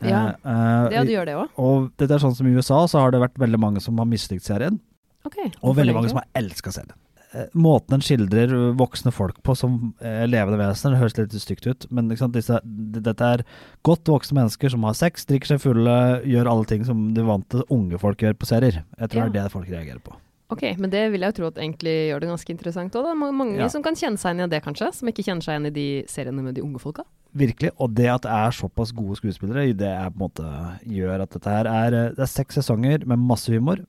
Eh, 0.01 0.09
Ja, 0.09 0.23
eh, 0.45 0.89
Det, 0.89 1.05
du 1.07 1.11
gjør 1.13 1.25
det 1.25 1.35
òg. 1.35 1.49
og 1.57 1.91
dette 1.97 2.11
er 2.15 2.19
sånn 2.23 2.35
som 2.35 2.47
i 2.47 2.55
USA, 2.55 2.85
så 2.87 2.99
har 3.03 3.11
det 3.11 3.19
vært 3.21 3.37
veldig 3.37 3.59
mange 3.59 3.81
som 3.81 3.97
har 3.97 4.05
mislikt 4.05 4.43
serien, 4.47 4.79
Ok. 5.25 5.37
og 5.61 5.75
veldig 5.77 5.93
mange 5.95 6.09
som 6.11 6.19
har 6.21 6.27
elska 6.35 6.71
serien. 6.75 6.91
Eh, 7.33 7.47
Måten 7.57 7.95
den 7.95 8.03
skildrer 8.05 8.51
voksne 8.77 9.11
folk 9.11 9.39
på 9.41 9.55
som 9.57 9.93
eh, 10.01 10.25
levende 10.29 10.59
vesener, 10.59 10.93
det 10.93 11.01
høres 11.01 11.17
litt 11.17 11.37
stygt 11.41 11.65
ut, 11.65 11.87
men 11.89 12.09
disse, 12.09 12.59
dette 12.63 13.29
er 13.29 13.45
godt 13.83 14.05
voksne 14.11 14.37
mennesker 14.41 14.69
som 14.69 14.83
har 14.85 14.93
sex, 14.93 15.25
drikker 15.25 15.55
seg 15.55 15.63
fulle, 15.63 15.95
gjør 16.29 16.51
alle 16.51 16.65
ting 16.69 16.85
som 16.85 17.07
de 17.15 17.23
vante 17.25 17.63
unge 17.73 17.97
folk 18.01 18.21
gjør 18.21 18.35
på 18.37 18.45
serier. 18.51 18.83
Jeg 18.99 19.09
tror 19.09 19.23
Ja. 19.23 19.29
det 19.29 19.39
er 19.39 19.43
det 19.47 19.51
folk 19.55 19.67
reagerer 19.71 20.03
på. 20.03 20.13
Ok, 20.53 20.61
men 20.77 20.91
det 20.91 21.11
vil 21.11 21.21
jeg 21.23 21.33
jo 21.33 21.37
tro 21.39 21.47
at 21.47 21.55
egentlig 21.57 21.93
gjør 22.11 22.19
det 22.21 22.29
ganske 22.29 22.51
interessant 22.53 22.93
òg, 22.93 23.07
Mange 23.17 23.57
Ja. 23.57 23.67
som 23.69 23.81
kan 23.81 23.95
kjenne 23.95 24.19
seg 24.19 24.35
igjen 24.35 24.45
i 24.45 24.49
det, 24.53 24.61
kanskje. 24.61 24.93
Som 24.93 25.07
ikke 25.09 25.23
kjenner 25.25 25.41
seg 25.41 25.55
igjen 25.55 25.65
i 25.65 25.69
de 25.73 26.03
seriene 26.05 26.43
med 26.43 26.53
de 26.53 26.61
unge 26.61 26.77
folka. 26.79 27.03
Virkelig. 27.33 27.71
Og 27.79 27.95
det 27.95 28.05
at 28.11 28.21
det 28.21 28.29
er 28.29 28.51
såpass 28.51 28.91
gode 28.93 29.15
skuespillere, 29.17 29.73
det 29.73 29.87
er 29.89 30.11
på 30.11 30.21
en 30.21 30.29
måte 30.29 30.79
gjør 30.85 31.23
at 31.23 31.31
dette 31.31 31.49
her 31.49 31.65
er 31.65 31.93
eh, 31.93 32.09
Det 32.13 32.19
er 32.19 32.29
seks 32.29 32.59
sesonger 32.59 33.07
med 33.07 33.17
masse 33.17 33.49
humor, 33.49 33.79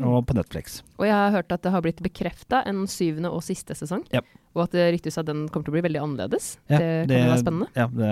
og 0.00 0.22
på 0.26 0.34
Netflix. 0.38 0.80
Og 0.98 1.04
jeg 1.08 1.14
har 1.18 1.30
hørt 1.34 1.52
at 1.52 1.62
det 1.66 1.72
har 1.74 1.82
blitt 1.84 2.00
bekrefta 2.04 2.62
en 2.68 2.86
syvende 2.90 3.30
og 3.32 3.42
siste 3.44 3.74
sesong. 3.76 4.04
Ja. 4.14 4.20
Og 4.52 4.66
at 4.66 4.74
det 4.76 4.84
ryktes 4.92 5.16
at 5.16 5.24
den 5.24 5.46
kommer 5.48 5.64
til 5.64 5.72
å 5.72 5.76
bli 5.78 5.82
veldig 5.86 6.00
annerledes. 6.02 6.58
Ja, 6.68 6.76
det 6.76 7.08
kan 7.08 7.22
jo 7.22 7.30
være 7.30 7.40
spennende. 7.40 7.68
Ja, 7.72 7.86
det, 7.88 8.08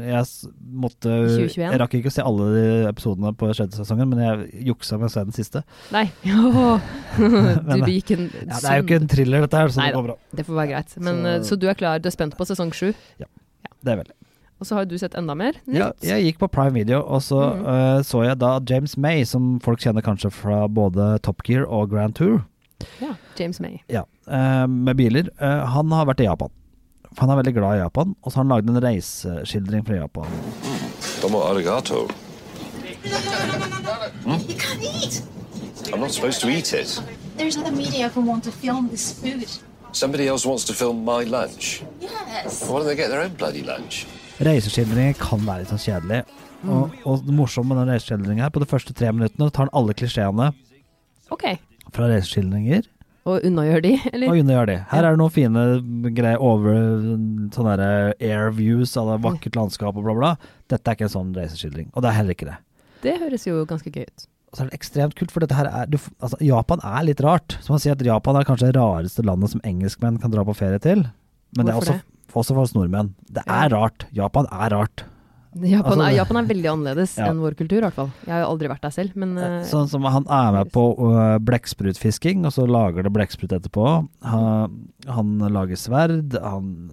jeg 0.00 0.52
måtte 0.84 1.10
2021. 1.28 1.64
Jeg 1.66 1.80
rakk 1.82 1.96
ikke 1.98 2.12
å 2.12 2.14
se 2.14 2.24
alle 2.24 2.46
de 2.54 2.64
episodene 2.88 3.32
på 3.36 3.50
sjette 3.52 3.76
sesongen, 3.76 4.08
men 4.14 4.22
jeg 4.24 4.64
juksa 4.70 4.96
med 4.96 5.10
å 5.10 5.12
se 5.12 5.24
den 5.28 5.36
siste. 5.36 5.60
Nei, 5.92 6.06
Men, 7.20 7.60
du 7.68 7.84
begikk 7.84 8.14
en 8.16 8.24
Ja, 8.32 8.58
det 8.60 8.70
er 8.70 8.80
jo 8.80 8.86
ikke 8.88 9.00
en 9.02 9.10
thriller, 9.12 9.44
dette 9.44 9.60
her, 9.60 9.74
så 9.76 9.82
Neida. 9.82 9.92
det 9.92 10.00
går 10.00 10.08
bra. 10.08 10.16
Det 10.40 10.46
får 10.48 10.60
være 10.62 10.72
greit. 10.72 10.96
Men, 11.04 11.20
Så- 11.20 11.34
eh, 11.34 11.40
så, 11.50 11.60
du 11.60 11.68
er 11.68 11.78
klar, 11.84 12.00
du 12.00 12.08
er 12.08 12.16
spent 12.16 12.36
på 12.40 12.48
sesong 12.48 12.72
sju? 12.72 12.88
Det 13.20 13.92
er 13.92 14.00
veldig. 14.00 14.16
Og 14.62 14.68
så 14.68 14.78
har 14.78 14.86
du 14.88 14.94
sett 14.98 15.16
enda 15.18 15.34
mer 15.36 15.56
nytt. 15.66 15.76
Ja, 15.76 15.90
jeg 16.14 16.28
gikk 16.28 16.42
på 16.44 16.48
Prime 16.54 16.76
Video, 16.76 17.00
og 17.02 17.22
så 17.26 17.40
mm. 17.42 17.64
uh, 17.66 18.00
så 18.06 18.22
jeg 18.24 18.38
da 18.40 18.56
James 18.70 18.96
May, 18.96 19.24
som 19.28 19.56
folk 19.64 19.82
kjenner 19.82 20.04
kanskje 20.04 20.30
fra 20.32 20.64
både 20.70 21.16
Top 21.26 21.42
Gear 21.46 21.66
og 21.66 21.90
Grand 21.92 22.14
Tour. 22.16 22.42
Ja, 23.02 23.14
James 23.38 23.60
May. 23.60 23.80
Ja, 23.92 24.04
uh, 24.28 24.66
med 24.70 24.96
biler. 25.00 25.30
Uh, 25.40 25.64
han 25.74 25.92
har 25.94 26.06
vært 26.10 26.22
i 26.22 26.28
Japan. 26.28 26.52
For 27.14 27.26
Han 27.26 27.30
er 27.30 27.42
veldig 27.42 27.54
glad 27.54 27.76
i 27.76 27.82
Japan, 27.82 28.14
og 28.22 28.32
så 28.32 28.40
har 28.40 28.44
han 28.44 28.54
lagd 28.54 28.70
en 28.70 28.82
reiseskildring 28.82 29.84
fra 29.86 30.00
Japan. 30.00 30.38
Domo 31.22 31.44
arigato. 31.46 32.08
You 34.24 34.56
can't 34.58 34.82
eat. 34.82 35.22
I'm 35.92 36.00
not 36.00 36.10
supposed 36.10 36.40
to 36.40 36.48
eat 36.48 36.72
it. 36.72 37.00
There's 37.36 37.56
other 37.56 37.70
media 37.70 38.08
who 38.08 38.22
want 38.22 38.44
to 38.44 38.50
film 38.50 38.88
this 38.88 39.12
food. 39.12 39.46
Somebody 39.92 40.26
else 40.26 40.44
wants 40.44 40.64
to 40.64 40.72
film 40.72 41.04
my 41.04 41.22
lunch. 41.24 41.84
Yes. 42.00 42.68
Why 42.68 42.78
don't 42.78 42.86
they 42.86 42.96
get 42.96 43.10
their 43.10 43.20
own 43.20 43.34
bloody 43.34 43.62
lunch? 43.62 44.06
Reiseskildringer 44.42 45.14
kan 45.20 45.44
være 45.46 45.62
litt 45.62 45.70
sånn 45.70 45.82
kjedelig. 45.84 46.22
Og, 46.64 46.94
og 47.04 47.22
det 47.26 47.34
morsomme 47.36 47.70
med 47.74 47.82
den 47.84 47.92
reiseskildringen 47.92 48.42
her, 48.42 48.50
på 48.54 48.62
de 48.62 48.68
første 48.70 48.94
tre 48.96 49.10
minuttene 49.12 49.50
tar 49.52 49.66
han 49.66 49.74
alle 49.76 49.94
klisjeene 49.96 50.46
Ok. 51.34 51.44
fra 51.92 52.08
reiseskildringer 52.08 52.86
Og 53.28 53.44
unnagjør 53.44 53.82
de, 53.84 53.92
eller? 54.12 54.30
og 54.32 54.40
undergjør 54.40 54.70
de. 54.70 54.76
Her 54.90 55.04
er 55.04 55.14
det 55.14 55.20
noen 55.20 55.34
fine 55.34 55.64
greier 56.16 56.40
over 56.44 56.78
sånne 57.54 57.74
der 57.80 58.14
air 58.18 58.50
views 58.56 58.96
av 59.00 59.12
det 59.12 59.18
vakkert 59.28 59.58
landskap 59.60 59.96
og 60.00 60.06
bla, 60.08 60.16
bla. 60.18 60.32
Dette 60.72 60.88
er 60.90 60.96
ikke 60.98 61.06
en 61.10 61.14
sånn 61.18 61.34
reiseskildring, 61.36 61.90
og 61.92 62.04
det 62.04 62.10
er 62.10 62.18
heller 62.18 62.36
ikke 62.38 62.48
det. 62.50 62.56
Det 63.04 63.18
høres 63.20 63.44
jo 63.48 63.60
ganske 63.68 63.92
gøy 63.92 64.08
ut. 64.08 64.26
Og 64.54 64.56
så 64.56 64.64
er 64.64 64.70
det 64.70 64.78
ekstremt 64.78 65.16
kult, 65.18 65.32
for 65.34 65.44
dette 65.44 65.56
her 65.58 65.68
er 65.68 65.88
du, 65.90 65.96
altså, 66.22 66.38
Japan 66.44 66.80
er 66.86 67.04
litt 67.08 67.20
rart. 67.24 67.56
Så 67.60 67.72
man 67.74 67.80
sier 67.82 67.96
at 67.96 68.04
Japan 68.06 68.38
er 68.40 68.46
kanskje 68.48 68.70
det 68.70 68.76
rareste 68.78 69.24
landet 69.26 69.52
som 69.52 69.62
engelskmenn 69.66 70.20
kan 70.22 70.32
dra 70.32 70.44
på 70.46 70.54
ferie 70.56 70.78
til. 70.80 71.02
Men 71.58 71.66
det 71.68 71.74
er 71.74 71.80
også 71.80 71.96
også, 71.98 72.13
også 72.42 72.56
for 72.56 72.66
oss 72.66 72.74
nordmenn. 72.76 73.14
Det 73.30 73.44
er 73.46 73.72
rart. 73.74 74.06
Japan 74.16 74.48
er 74.50 74.74
rart. 74.74 75.04
Japan, 75.54 76.00
Altså, 76.00 76.06
er, 76.08 76.14
Japan 76.16 76.36
er 76.40 76.48
veldig 76.48 76.70
annerledes 76.72 77.12
Ja. 77.16 77.28
enn 77.30 77.38
vår 77.38 77.54
kultur, 77.54 77.78
i 77.78 77.86
hvert 77.86 77.94
fall. 77.94 78.10
Jeg 78.26 78.32
har 78.34 78.40
jo 78.42 78.50
aldri 78.50 78.70
vært 78.72 78.82
der 78.82 78.90
selv, 78.90 79.14
men 79.14 79.38
eh, 79.38 79.62
Sånn 79.70 79.88
som 79.88 80.02
han 80.02 80.26
er 80.26 80.50
med 80.50 80.72
på 80.74 80.82
uh, 80.98 81.38
blekksprutfisking, 81.38 82.44
og 82.44 82.52
så 82.56 82.66
lager 82.66 83.06
det 83.06 83.12
blekksprut 83.14 83.54
etterpå. 83.54 84.08
Han, 84.26 84.88
han 85.06 85.38
lager 85.54 85.78
sverd, 85.78 86.34
han 86.42 86.90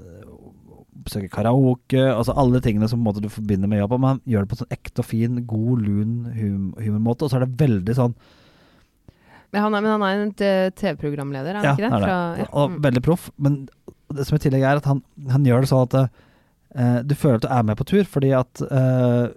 besøker 1.01 1.31
karaoke, 1.33 2.03
altså 2.13 2.35
alle 2.37 2.61
tingene 2.61 2.87
som 2.87 3.01
måte, 3.01 3.23
du 3.23 3.31
forbinder 3.33 3.67
med 3.71 3.81
Japan. 3.81 4.01
Men 4.03 4.13
han 4.13 4.21
gjør 4.29 4.45
det 4.45 4.51
på 4.51 4.57
en 4.59 4.61
sånn 4.61 4.77
ekte 4.77 5.01
og 5.01 5.09
fin, 5.09 5.41
god, 5.49 5.81
lun 5.81 6.13
hum 6.35 6.69
humormåte. 6.77 7.25
Og 7.25 7.33
så 7.33 7.39
er 7.39 7.47
det 7.47 7.57
veldig 7.63 7.97
sånn 7.97 8.15
men 9.51 9.65
han 9.65 9.73
er, 9.75 9.81
men 9.83 9.91
han 9.91 10.03
er 10.07 10.21
en 10.23 10.29
TV-programleder, 10.79 11.49
er 11.51 11.57
han 11.59 11.65
Ja, 11.65 11.71
ikke 11.75 11.87
er 11.89 11.91
det. 11.91 12.05
Fra, 12.05 12.19
ja. 12.39 12.45
Og 12.55 12.69
mm. 12.71 12.75
veldig 12.85 13.01
proff. 13.03 13.25
Men 13.35 13.57
det 14.17 14.25
som 14.27 14.37
i 14.37 14.41
tillegg 14.43 14.65
er 14.67 14.81
at 14.81 14.89
han, 14.89 15.01
han 15.31 15.45
gjør 15.47 15.63
det 15.65 15.69
sånn 15.71 15.85
at 15.87 15.95
uh, 16.01 16.99
du 17.03 17.15
føler 17.15 17.39
at 17.41 17.45
du 17.47 17.51
er 17.51 17.63
med 17.67 17.79
på 17.79 17.87
tur, 17.89 18.03
fordi 18.07 18.31
at 18.37 18.63
uh, 18.71 19.29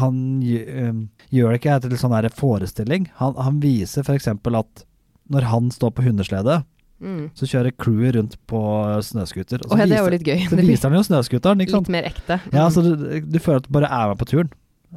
han 0.00 0.16
eh, 0.46 0.94
gjør 1.34 1.50
det 1.50 1.58
ikke 1.60 1.78
til 1.82 1.96
sånn 1.98 2.12
der 2.14 2.28
forestilling. 2.30 3.08
Han, 3.18 3.34
han 3.34 3.56
viser 3.62 4.04
f.eks. 4.06 4.28
at 4.30 4.84
når 5.30 5.46
han 5.50 5.70
står 5.74 5.96
på 5.96 6.06
hundeslede, 6.06 6.60
Mm. 7.00 7.30
Så 7.32 7.46
kjører 7.48 7.72
crewet 7.80 8.12
rundt 8.12 8.34
på 8.44 8.58
snøscooter. 9.06 9.62
og 9.64 9.70
så, 9.70 9.72
oh, 9.72 9.80
ja, 9.80 9.86
det 9.88 9.96
er 9.96 10.02
jo 10.04 10.10
litt 10.12 10.26
gøy. 10.26 10.42
Så 10.50 10.56
viser 10.60 10.90
han 10.90 10.98
jo 10.98 11.04
snøscooteren, 11.06 11.62
ikke 11.64 11.72
sant. 11.72 11.88
Litt 11.88 11.94
mer 11.94 12.08
ekte. 12.10 12.36
Ja, 12.52 12.66
Mm. 12.66 12.72
så 12.74 12.82
du, 12.84 13.20
du 13.24 13.38
føler 13.40 13.62
at 13.62 13.68
du 13.68 13.72
bare 13.72 13.88
er 13.88 14.10
med 14.10 14.18
på 14.20 14.28
turen. 14.28 14.50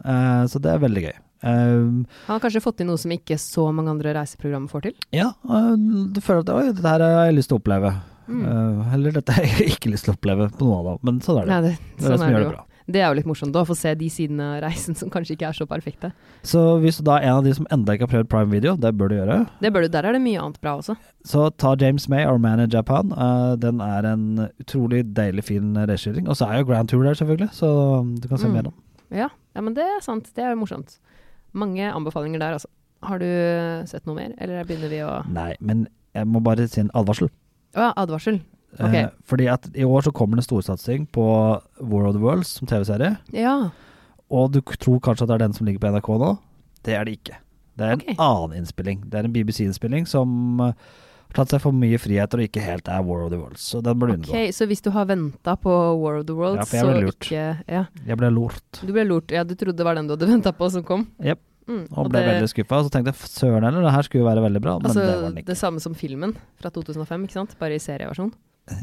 Uh, 0.04 0.44
så 0.52 0.60
det 0.60 0.74
er 0.74 0.82
veldig 0.84 1.04
gøy. 1.06 1.14
Um, 1.44 2.06
Han 2.28 2.36
har 2.36 2.42
kanskje 2.44 2.62
fått 2.64 2.78
til 2.82 2.88
noe 2.88 3.00
som 3.00 3.12
ikke 3.16 3.38
så 3.40 3.70
mange 3.72 3.92
andre 3.92 4.14
reiseprogrammer 4.16 4.72
får 4.72 4.82
til? 4.90 4.94
ja, 5.16 5.30
uh, 5.48 5.76
du 5.76 6.20
føler 6.24 6.44
at 6.44 6.52
oi, 6.52 6.66
dette 6.74 6.88
her 6.92 7.04
har 7.04 7.26
jeg 7.30 7.38
lyst 7.40 7.52
til 7.52 7.56
å 7.58 7.62
oppleve. 7.64 7.94
Mm. 8.28 8.44
Uh, 8.46 8.94
eller 8.96 9.12
dette 9.12 9.34
har 9.36 9.44
jeg 9.44 9.74
ikke 9.76 9.92
lyst 9.92 10.06
til 10.08 10.14
å 10.14 10.18
oppleve 10.18 10.50
på 10.56 10.68
noe 10.68 10.78
av 10.80 10.86
det, 10.94 11.04
men 11.10 11.20
sånn 11.26 11.42
er 11.42 11.46
det. 11.46 11.52
Nei, 11.52 11.62
det, 11.66 11.74
det 11.74 11.82
er 11.82 11.98
det 11.98 12.08
sånn 12.08 12.22
som 12.22 12.28
er 12.30 12.38
det 12.40 12.46
jo. 12.48 12.54
bra. 12.54 12.68
Det 12.84 13.00
er 13.00 13.06
jo 13.08 13.16
litt 13.16 13.28
morsomt 13.30 13.56
å 13.56 13.62
få 13.64 13.76
se 13.80 13.94
de 13.96 14.10
sidene 14.12 14.44
av 14.58 14.62
reisen 14.66 14.96
som 15.00 15.08
kanskje 15.12 15.38
ikke 15.38 15.48
er 15.48 15.56
så 15.56 15.64
perfekte. 15.66 16.10
Så 16.44 16.60
hvis 16.84 16.98
du 17.00 17.06
da 17.08 17.14
er 17.22 17.30
en 17.30 17.38
av 17.40 17.46
de 17.46 17.54
som 17.56 17.68
enda 17.72 17.94
ikke 17.96 18.10
har 18.10 18.12
prøvd 18.12 18.28
Prime 18.34 18.52
Video, 18.52 18.74
det 18.76 18.92
bør 19.00 19.08
du 19.08 19.16
gjøre, 19.22 19.38
Det 19.64 19.72
bør 19.72 19.86
du, 19.86 19.88
Der 19.94 20.04
er 20.10 20.12
det 20.18 20.22
mye 20.26 20.42
annet 20.42 20.60
bra 20.60 20.74
også. 20.82 20.98
så 21.24 21.46
ta 21.56 21.72
James 21.80 22.10
May, 22.12 22.26
Our 22.28 22.38
Man 22.44 22.60
in 22.60 22.70
Japan. 22.70 23.14
Uh, 23.16 23.56
den 23.56 23.80
er 23.80 24.04
en 24.12 24.50
utrolig 24.60 25.06
deilig 25.16 25.46
fin 25.48 25.72
reskildring. 25.76 26.28
Og 26.28 26.36
så 26.36 26.50
er 26.52 26.60
jo 26.60 26.66
Grand 26.74 26.90
Tour 26.92 27.04
der, 27.08 27.16
selvfølgelig, 27.16 27.54
så 27.56 27.72
du 28.20 28.28
kan 28.28 28.38
se 28.38 28.48
Mm. 28.52 28.54
mer 28.60 28.68
om. 28.68 28.74
Ja, 29.16 29.30
ja, 29.56 29.62
men 29.62 29.74
det 29.80 29.84
er 29.88 30.02
sant. 30.04 30.28
Det 30.36 30.44
er 30.44 30.52
jo 30.52 30.60
morsomt. 30.66 30.98
Mange 31.54 31.88
anbefalinger 31.88 32.40
der, 32.40 32.54
altså. 32.60 32.68
Har 33.04 33.20
du 33.20 33.28
sett 33.88 34.06
noe 34.08 34.16
mer, 34.16 34.36
eller 34.40 34.64
begynner 34.68 34.90
vi 34.92 35.00
å 35.08 35.24
Nei, 35.32 35.54
men 35.62 35.88
jeg 36.16 36.28
må 36.28 36.44
bare 36.44 36.68
si 36.68 36.82
en 36.82 36.92
advarsel. 36.94 37.30
Å 37.76 37.88
ja, 37.88 37.94
advarsel. 37.98 38.42
Ok. 38.80 38.94
Eh, 38.98 39.10
fordi 39.30 39.48
at 39.54 39.68
i 39.78 39.84
år 39.86 40.02
så 40.06 40.12
kommer 40.14 40.38
det 40.38 40.44
en 40.44 40.50
storsatsing 40.50 41.08
på 41.14 41.24
War 41.82 42.08
of 42.10 42.16
the 42.16 42.22
Worlds 42.22 42.48
som 42.60 42.68
TV-serie. 42.68 43.18
Ja. 43.34 43.70
Og 44.34 44.52
du 44.52 44.62
k- 44.62 44.76
tror 44.82 45.00
kanskje 45.00 45.24
at 45.28 45.30
det 45.30 45.36
er 45.36 45.44
den 45.48 45.54
som 45.54 45.66
ligger 45.68 45.80
på 45.84 45.92
NRK 45.94 46.10
nå. 46.22 46.32
Det 46.84 46.96
er 46.98 47.06
det 47.06 47.20
ikke. 47.20 47.38
Det 47.78 47.86
er 47.86 47.92
en 47.94 48.02
Ok. 48.02 48.16
annen 48.20 48.58
innspilling. 48.62 49.04
Det 49.10 49.20
er 49.20 49.26
en 49.26 49.34
BBC-innspilling 49.34 50.08
som 50.10 50.60
eh, 50.62 50.74
har 50.74 51.34
tatt 51.38 51.50
seg 51.54 51.62
for 51.62 51.72
mye 51.74 51.98
friheter 52.02 52.38
og 52.42 52.46
ikke 52.50 52.62
helt 52.66 52.88
er 52.90 53.02
War 53.06 53.24
of 53.26 53.32
the 53.32 53.38
Worlds. 53.40 53.62
Så 53.62 53.82
den 53.82 53.98
bør 53.98 54.08
du 54.12 54.14
unngå. 54.18 54.30
Ok, 54.34 54.52
Så 54.54 54.68
hvis 54.70 54.82
du 54.86 54.90
har 54.94 55.06
venta 55.06 55.56
på 55.58 55.70
War 56.02 56.20
of 56.20 56.26
the 56.28 56.34
Worlds, 56.38 56.60
Ja, 56.62 56.66
for 56.66 56.78
jeg 56.78 56.86
så 56.86 56.92
ble 56.94 57.06
lurt. 57.08 57.20
ikke 57.30 57.64
Ja, 57.70 57.86
Jeg 58.06 58.18
ble 58.18 58.30
lort 58.34 58.82
du 58.86 58.92
ble 58.94 59.06
lurt. 59.06 59.32
Ja, 59.32 59.44
du 59.44 59.56
trodde 59.56 59.78
det 59.78 59.86
var 59.86 59.96
den 59.96 60.08
du 60.08 60.14
hadde 60.16 60.28
venta 60.34 60.52
på 60.52 60.70
som 60.72 60.84
kom? 60.84 61.08
Jep. 61.22 61.40
Mm, 61.68 61.84
og 61.96 62.10
ble 62.12 62.22
veldig 62.28 62.50
skuffa. 62.52 62.82
Så 62.84 62.92
tenkte 62.92 63.14
jeg 63.14 63.30
søren 63.32 63.64
heller, 63.64 63.86
det 63.86 63.94
her 63.96 64.04
skulle 64.08 64.24
jo 64.24 64.30
være 64.30 64.44
veldig 64.44 64.62
bra, 64.64 64.74
men 64.80 64.90
Altså, 64.92 65.06
det 65.06 65.44
ikke. 65.44 65.46
det 65.52 65.58
samme 65.58 65.80
som 65.84 65.96
filmen 65.96 66.36
fra 66.60 66.70
2005, 66.76 67.24
ikke 67.28 67.38
sant? 67.38 67.56
Bare 67.60 67.78
i 67.78 67.80
serieversjon. 67.84 68.34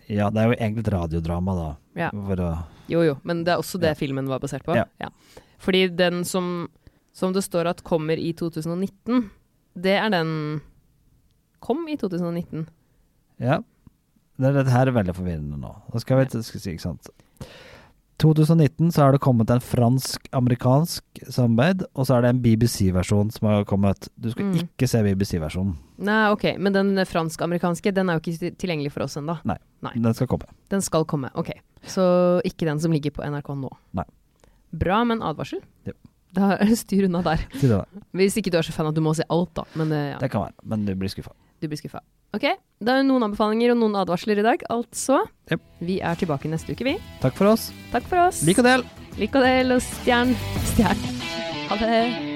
Ja, 0.09 0.29
det 0.31 0.41
er 0.43 0.51
jo 0.51 0.57
egentlig 0.59 0.85
et 0.87 0.93
radiodrama, 0.93 1.55
da. 1.57 1.69
Ja. 1.97 2.11
Å 2.13 2.51
Jo 2.91 3.03
jo, 3.07 3.19
men 3.25 3.45
det 3.45 3.53
er 3.55 3.59
også 3.63 3.79
det 3.81 3.93
Ja. 3.95 3.95
filmen 3.95 4.27
var 4.29 4.41
basert 4.41 4.65
på. 4.65 4.75
Ja. 4.75 5.09
Fordi 5.59 5.89
den 5.95 6.25
som, 6.25 6.69
som 7.13 7.33
det 7.33 7.43
står 7.45 7.67
at 7.67 7.83
kommer 7.85 8.17
i 8.19 8.33
2019, 8.33 9.31
det 9.77 9.97
er 10.01 10.09
den 10.11 10.61
Kom 11.61 11.87
i 11.89 11.97
2019. 11.97 12.67
Ja. 13.39 13.59
Det, 14.41 14.55
dette 14.55 14.71
her 14.73 14.89
er 14.89 14.93
veldig 14.97 15.13
forvirrende 15.15 15.59
nå. 15.61 15.75
Da 15.93 15.99
skal 16.01 16.23
vi 16.25 16.41
skal 16.43 16.61
si, 16.61 16.73
ikke 16.73 16.81
sant. 16.87 17.11
2019 18.21 18.93
så 18.93 19.03
har 19.07 19.13
det 19.17 19.21
kommet 19.25 19.51
en 19.51 19.61
fransk-amerikansk 19.65 21.21
samarbeid, 21.33 21.85
og 21.95 22.07
så 22.07 22.17
er 22.19 22.23
det 22.27 22.31
en 22.35 22.43
BBC-versjon 22.45 23.31
som 23.35 23.49
har 23.49 23.65
kommet. 23.69 24.09
Du 24.21 24.31
skal 24.31 24.45
Mm. 24.51 24.55
ikke 24.69 24.89
se 24.89 25.03
BBC-versjonen. 25.03 25.75
Nei, 25.99 26.31
ok, 26.33 26.45
men 26.59 26.73
den 26.73 26.95
fransk-amerikanske, 27.07 27.93
den 27.95 28.09
er 28.11 28.19
jo 28.19 28.21
ikke 28.21 28.57
tilgjengelig 28.57 28.93
for 28.93 29.03
oss 29.05 29.17
ennå. 29.17 29.39
Nei. 29.45 29.57
Den 29.97 30.15
skal 30.15 30.27
komme. 30.27 30.47
Den 30.69 30.81
skal 30.83 31.05
komme, 31.05 31.31
ok. 31.35 31.51
Så 31.87 32.41
ikke 32.45 32.67
den 32.69 32.79
som 32.81 32.93
ligger 32.93 33.11
på 33.11 33.23
NRK 33.25 33.55
nå. 33.57 33.71
Nei. 33.95 34.05
Bra, 34.73 35.03
men 35.05 35.21
advarsel. 35.23 35.61
Yep. 35.87 35.97
Da 36.33 36.59
styr 36.77 37.05
unna 37.09 37.23
der. 37.23 37.39
Hvis 38.15 38.37
ikke 38.39 38.51
du 38.53 38.59
er 38.59 38.63
så 38.63 38.73
fan 38.73 38.87
at 38.87 38.95
du 38.95 39.01
må 39.01 39.15
se 39.17 39.25
alt, 39.29 39.53
da. 39.55 39.65
Men 39.75 39.91
eh, 39.93 40.11
ja, 40.13 40.19
Det 40.19 40.31
kan 40.31 40.43
være, 40.47 40.55
men 40.65 40.85
du 40.87 40.95
blir 40.95 41.09
skuffa. 41.11 41.33
du 41.61 41.67
blir 41.69 41.77
skuffa. 41.81 42.01
Ok, 42.37 42.47
det 42.47 42.93
er 42.95 43.03
noen 43.07 43.27
anbefalinger 43.27 43.75
og 43.75 43.81
noen 43.83 43.99
advarsler 43.99 44.39
i 44.39 44.47
dag, 44.47 44.63
altså. 44.71 45.25
Yep. 45.51 45.67
Vi 45.83 45.99
er 45.99 46.19
tilbake 46.21 46.51
neste 46.53 46.77
uke, 46.77 46.87
vi. 46.87 46.97
Takk 47.25 47.35
for 47.39 47.51
oss. 47.51 47.71
Takk 47.91 48.07
for 48.07 48.23
oss. 48.29 48.45
Lik 48.47 48.63
og 48.63 48.69
del! 48.71 48.87
Lik 49.19 49.35
og 49.35 49.43
del 49.45 49.75
og 49.75 49.83
stjern. 49.83 50.37
Stjern. 50.71 51.07
Ha 51.71 51.81
det. 51.83 52.30